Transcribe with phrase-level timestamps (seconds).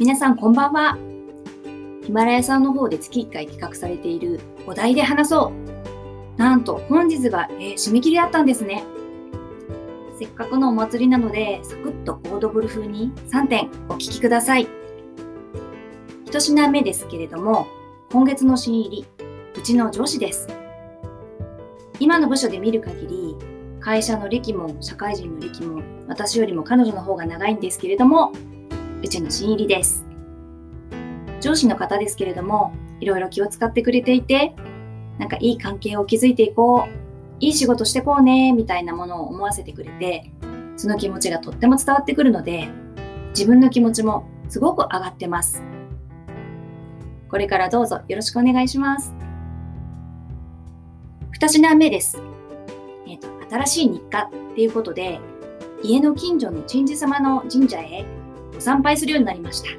[0.00, 0.96] 皆さんこんばんは。
[2.02, 6.40] ヒマラヤさんの方で月1回企画されているお題で話そう。
[6.40, 8.82] なんと本日が、えー、締め切りだったんですね。
[10.18, 14.68] せっかくのお祭りなので、サクッとオードブル風に3点お聞きください。
[16.24, 17.66] 1品目ですけれども、
[18.10, 19.06] 今月の新入り、
[19.54, 20.48] うちの上司です。
[21.98, 23.36] 今の部署で見る限り、
[23.80, 28.32] 会社の歴も社会人の歴も私よりも彼女の方が長いんですけれども、
[29.02, 30.04] うちの新入りです。
[31.40, 34.54] 上司の方ですけれども、いろいろ気を使ってくれていて、
[35.18, 37.00] なんかいい関係を築いていこう、
[37.40, 40.30] いい仕事してこうね、みたいなものを思わせてくれて、
[40.76, 42.68] その気持ちがとっても伝わってくるので、
[43.30, 45.62] 自分の気持ちもすごく上がってます。
[47.30, 49.14] これからどうぞよろしくお願いします。
[51.32, 52.20] 二品目です。
[53.06, 55.20] えっ、ー、と、新しい日課っていうことで、
[55.82, 58.04] 家の近所の神事様の神社へ
[58.60, 59.70] ご参拝するようになりました。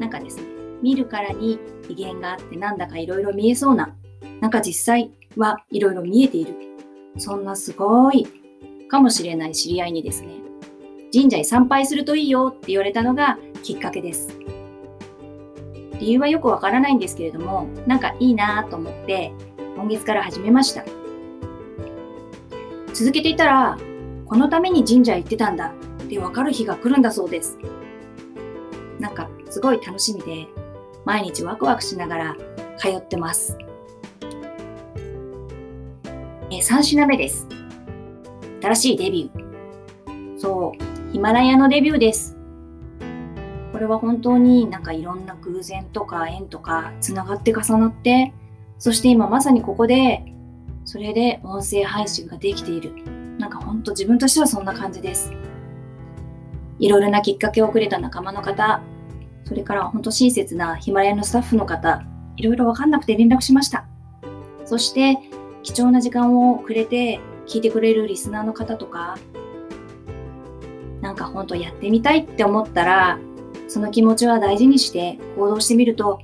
[0.00, 0.44] なんかですね、
[0.80, 3.94] 見るからに威厳があってなんだかいろいろ見えそうな、
[4.40, 6.54] なんか実際はいろいろ見えている。
[7.18, 8.26] そんなすごい
[8.88, 10.28] かもしれない知り合いにですね、
[11.12, 14.34] 神社に参拝するといいよって言われたのがきっかけです。
[16.00, 19.30] 理由はよくわからないんですけれども、なんかいいなと思って
[19.76, 20.86] 今月から始めました。
[22.94, 23.76] 続けていたら、
[24.24, 25.74] このために神社行ってたんだ
[26.12, 27.58] ってわかる日が来るんだそうです。
[29.00, 30.46] なんかすごい楽しみで、
[31.06, 32.36] 毎日ワクワクしながら
[32.76, 33.56] 通ってます。
[36.50, 37.48] え3品目です。
[38.60, 40.38] 新しいデビュー。
[40.38, 42.36] そう、ヒマラヤのデビューです。
[43.72, 48.34] これは本当になんかいろんな偶然とか縁とかつながって重なって、
[48.78, 50.26] そして今まさにここで
[50.84, 52.92] それで音声配信ができている。
[53.38, 55.32] なんかほんと自分としてはそんな感じです。
[56.82, 58.82] いろいろなきっかけをくれた仲間の方、
[59.44, 62.02] それから本当親切なヒマラヤのスタッフの方、
[62.36, 63.86] いろいろわかんなくて連絡しました。
[64.64, 65.16] そして
[65.62, 69.16] 貴重な時間をくれて聞いてくれるリスナーの方とか、
[71.00, 73.20] なんかほんとやってみたいって思ったら、
[73.68, 76.18] その気持ちは大事にして行動してみると、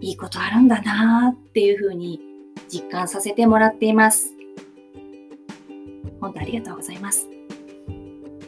[0.00, 2.20] いいことあるんだなーっていうふうに
[2.68, 4.32] 実感させてもらっています。
[6.20, 7.26] 本当ありがとうございます。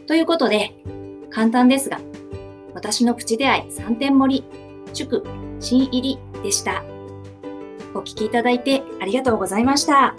[0.07, 0.77] ということで、
[1.31, 2.01] 簡単ですが、
[2.75, 4.45] 私のプチ出会い3点盛り、
[4.93, 5.25] 祝
[5.61, 6.83] 新入りでした。
[7.95, 10.15] お聴きいただいてありがとうございました。